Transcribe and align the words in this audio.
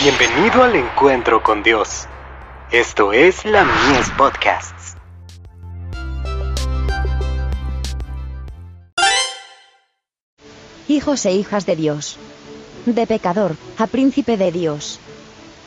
Bienvenido 0.00 0.62
al 0.62 0.76
encuentro 0.76 1.42
con 1.42 1.64
Dios. 1.64 2.06
Esto 2.70 3.12
es 3.12 3.44
la 3.44 3.64
Mies 3.64 4.08
Podcasts. 4.16 4.94
Hijos 10.86 11.26
e 11.26 11.32
hijas 11.32 11.66
de 11.66 11.74
Dios. 11.74 12.16
De 12.86 13.08
pecador, 13.08 13.56
a 13.76 13.88
príncipe 13.88 14.36
de 14.36 14.52
Dios. 14.52 15.00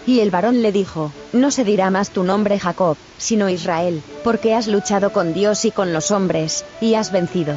Y 0.08 0.22
el 0.22 0.32
varón 0.32 0.62
le 0.62 0.72
dijo, 0.72 1.12
No 1.34 1.52
se 1.52 1.66
dirá 1.66 1.90
más 1.90 2.12
tu 2.12 2.24
nombre 2.24 2.58
Jacob, 2.58 2.96
sino 3.18 3.50
Israel, 3.50 4.02
porque 4.24 4.56
has 4.56 4.68
luchado 4.68 5.12
con 5.12 5.34
Dios 5.34 5.66
y 5.66 5.72
con 5.72 5.92
los 5.92 6.10
hombres, 6.10 6.64
y 6.80 6.94
has 6.94 7.12
vencido. 7.12 7.56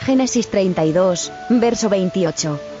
Génesis 0.00 0.48
32, 0.48 1.30
verso 1.50 1.90
28. 1.90 2.73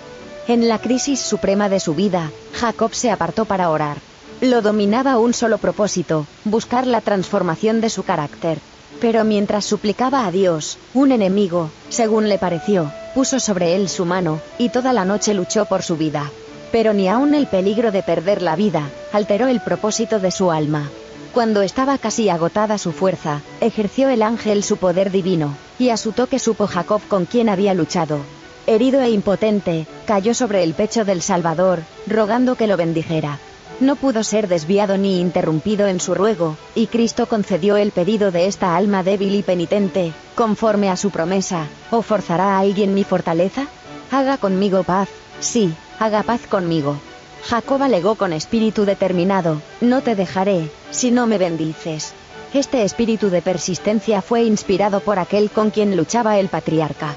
En 0.46 0.68
la 0.68 0.78
crisis 0.78 1.20
suprema 1.20 1.70
de 1.70 1.80
su 1.80 1.94
vida, 1.94 2.30
Jacob 2.52 2.94
se 2.94 3.10
apartó 3.10 3.46
para 3.46 3.70
orar. 3.70 3.96
Lo 4.42 4.60
dominaba 4.60 5.16
un 5.16 5.32
solo 5.32 5.56
propósito, 5.56 6.26
buscar 6.44 6.86
la 6.86 7.00
transformación 7.00 7.80
de 7.80 7.88
su 7.88 8.02
carácter. 8.02 8.58
Pero 9.00 9.24
mientras 9.24 9.64
suplicaba 9.64 10.26
a 10.26 10.30
Dios, 10.30 10.76
un 10.92 11.12
enemigo, 11.12 11.70
según 11.88 12.28
le 12.28 12.36
pareció, 12.36 12.92
puso 13.14 13.40
sobre 13.40 13.74
él 13.74 13.88
su 13.88 14.04
mano, 14.04 14.38
y 14.58 14.68
toda 14.68 14.92
la 14.92 15.06
noche 15.06 15.32
luchó 15.32 15.64
por 15.64 15.82
su 15.82 15.96
vida. 15.96 16.30
Pero 16.70 16.92
ni 16.92 17.08
aun 17.08 17.34
el 17.34 17.46
peligro 17.46 17.90
de 17.90 18.02
perder 18.02 18.42
la 18.42 18.54
vida, 18.54 18.90
alteró 19.14 19.46
el 19.46 19.60
propósito 19.60 20.20
de 20.20 20.30
su 20.30 20.50
alma. 20.50 20.90
Cuando 21.32 21.62
estaba 21.62 21.96
casi 21.96 22.28
agotada 22.28 22.76
su 22.76 22.92
fuerza, 22.92 23.40
ejerció 23.62 24.10
el 24.10 24.22
ángel 24.22 24.62
su 24.62 24.76
poder 24.76 25.10
divino, 25.10 25.56
y 25.78 25.88
a 25.88 25.96
su 25.96 26.12
toque 26.12 26.38
supo 26.38 26.66
Jacob 26.66 27.00
con 27.08 27.24
quién 27.24 27.48
había 27.48 27.72
luchado, 27.72 28.18
herido 28.66 29.00
e 29.00 29.10
impotente, 29.10 29.86
cayó 30.04 30.34
sobre 30.34 30.62
el 30.62 30.74
pecho 30.74 31.04
del 31.04 31.22
Salvador, 31.22 31.80
rogando 32.06 32.54
que 32.54 32.66
lo 32.66 32.76
bendijera. 32.76 33.38
No 33.80 33.96
pudo 33.96 34.22
ser 34.22 34.46
desviado 34.46 34.96
ni 34.96 35.20
interrumpido 35.20 35.88
en 35.88 35.98
su 35.98 36.14
ruego, 36.14 36.56
y 36.74 36.86
Cristo 36.86 37.26
concedió 37.26 37.76
el 37.76 37.90
pedido 37.90 38.30
de 38.30 38.46
esta 38.46 38.76
alma 38.76 39.02
débil 39.02 39.34
y 39.34 39.42
penitente, 39.42 40.12
conforme 40.36 40.90
a 40.90 40.96
su 40.96 41.10
promesa, 41.10 41.66
¿o 41.90 42.02
forzará 42.02 42.56
a 42.56 42.60
alguien 42.60 42.94
mi 42.94 43.02
fortaleza? 43.02 43.66
Haga 44.12 44.36
conmigo 44.38 44.84
paz, 44.84 45.08
sí, 45.40 45.74
haga 45.98 46.22
paz 46.22 46.42
conmigo. 46.48 46.96
Jacob 47.42 47.82
alegó 47.82 48.14
con 48.14 48.32
espíritu 48.32 48.84
determinado, 48.84 49.60
no 49.80 50.02
te 50.02 50.14
dejaré, 50.14 50.70
si 50.90 51.10
no 51.10 51.26
me 51.26 51.38
bendices. 51.38 52.14
Este 52.54 52.84
espíritu 52.84 53.30
de 53.30 53.42
persistencia 53.42 54.22
fue 54.22 54.44
inspirado 54.44 55.00
por 55.00 55.18
aquel 55.18 55.50
con 55.50 55.70
quien 55.70 55.96
luchaba 55.96 56.38
el 56.38 56.48
patriarca. 56.48 57.16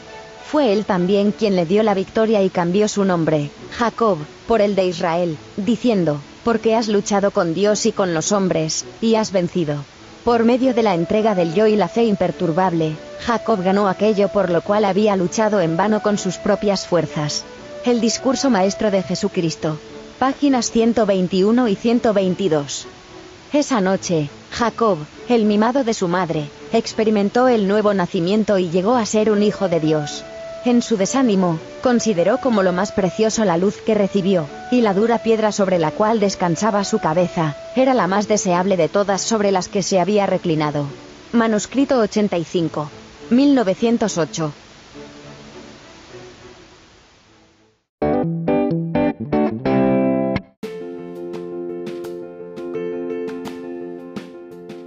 Fue 0.49 0.71
él 0.71 0.85
también 0.85 1.33
quien 1.33 1.57
le 1.57 1.65
dio 1.65 1.83
la 1.83 1.93
victoria 1.93 2.41
y 2.41 2.49
cambió 2.49 2.87
su 2.87 3.03
nombre, 3.03 3.51
Jacob, 3.77 4.17
por 4.47 4.61
el 4.61 4.75
de 4.75 4.85
Israel, 4.85 5.37
diciendo, 5.57 6.21
porque 6.45 6.73
has 6.73 6.87
luchado 6.87 7.31
con 7.31 7.53
Dios 7.53 7.85
y 7.85 7.91
con 7.91 8.13
los 8.13 8.31
hombres, 8.31 8.85
y 9.01 9.15
has 9.15 9.33
vencido. 9.33 9.83
Por 10.23 10.45
medio 10.45 10.73
de 10.73 10.83
la 10.83 10.95
entrega 10.95 11.35
del 11.35 11.53
yo 11.53 11.67
y 11.67 11.75
la 11.75 11.89
fe 11.89 12.05
imperturbable, 12.05 12.95
Jacob 13.25 13.61
ganó 13.61 13.89
aquello 13.89 14.29
por 14.29 14.49
lo 14.49 14.61
cual 14.61 14.85
había 14.85 15.17
luchado 15.17 15.59
en 15.59 15.75
vano 15.75 16.01
con 16.01 16.17
sus 16.17 16.37
propias 16.37 16.87
fuerzas. 16.87 17.43
El 17.83 17.99
discurso 17.99 18.49
maestro 18.49 18.89
de 18.89 19.03
Jesucristo. 19.03 19.77
Páginas 20.17 20.71
121 20.71 21.67
y 21.67 21.75
122. 21.75 22.87
Esa 23.51 23.81
noche, 23.81 24.29
Jacob, 24.51 24.97
el 25.27 25.43
mimado 25.43 25.83
de 25.83 25.93
su 25.93 26.07
madre, 26.07 26.49
experimentó 26.71 27.49
el 27.49 27.67
nuevo 27.67 27.93
nacimiento 27.93 28.57
y 28.57 28.69
llegó 28.69 28.95
a 28.95 29.05
ser 29.05 29.29
un 29.29 29.43
hijo 29.43 29.67
de 29.67 29.81
Dios. 29.81 30.23
En 30.67 30.81
su 30.81 30.97
desánimo, 30.97 31.59
consideró 31.81 32.39
como 32.39 32.61
lo 32.61 32.73
más 32.73 32.91
precioso 32.91 33.45
la 33.45 33.55
luz 33.55 33.77
que 33.77 33.95
recibió, 33.95 34.49
y 34.69 34.81
la 34.81 34.93
dura 34.93 35.17
piedra 35.17 35.53
sobre 35.53 35.79
la 35.79 35.91
cual 35.91 36.19
descansaba 36.19 36.83
su 36.83 36.99
cabeza, 36.99 37.55
era 37.77 37.93
la 37.93 38.07
más 38.07 38.27
deseable 38.27 38.75
de 38.75 38.89
todas 38.89 39.21
sobre 39.21 39.53
las 39.53 39.69
que 39.69 39.81
se 39.81 40.01
había 40.01 40.25
reclinado. 40.25 40.85
Manuscrito 41.31 41.99
85. 41.99 42.89
1908. 43.29 44.51